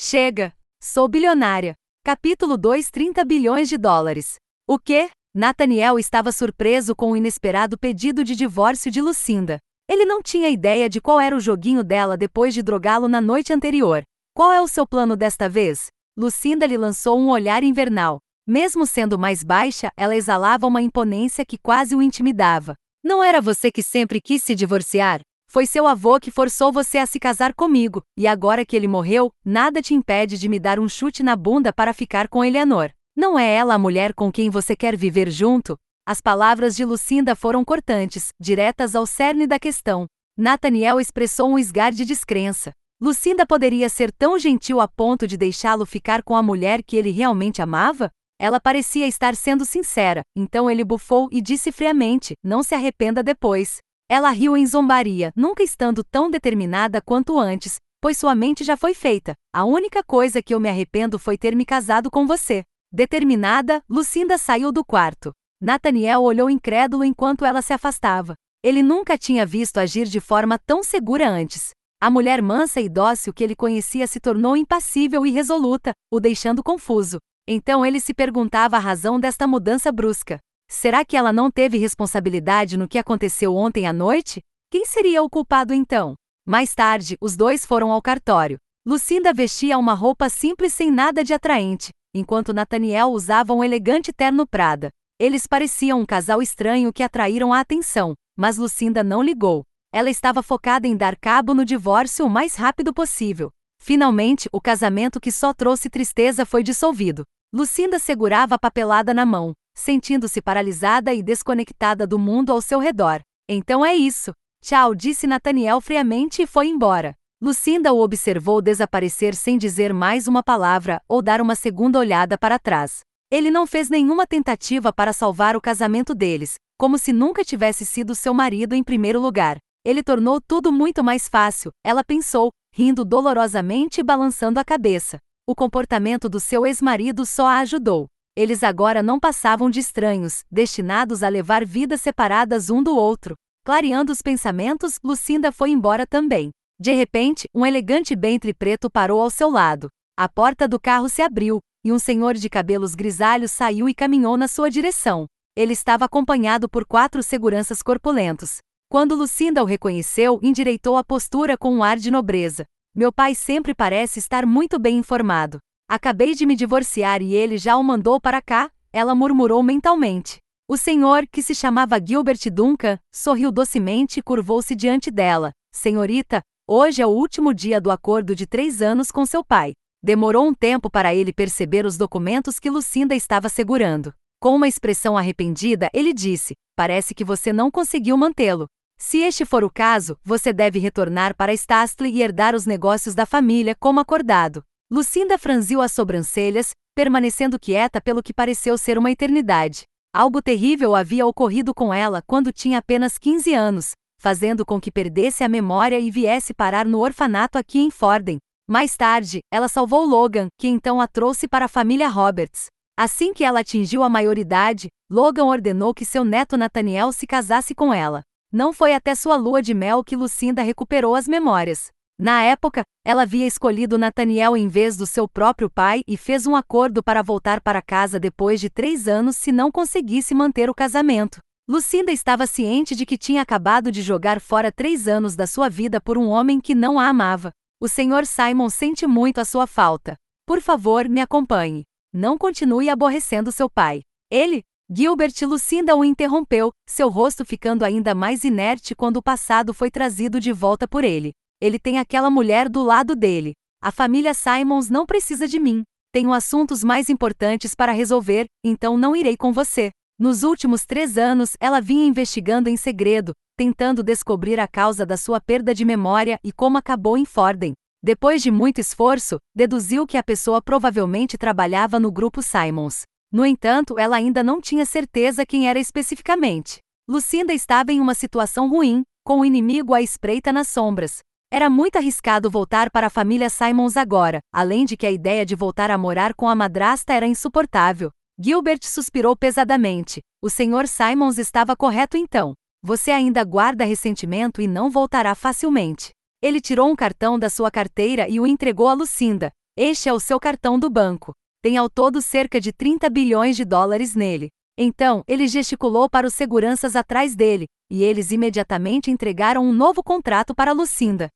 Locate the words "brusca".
79.92-80.38